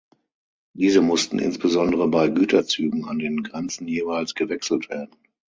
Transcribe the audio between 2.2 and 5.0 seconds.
Güterzügen an den Grenzen jeweils gewechselt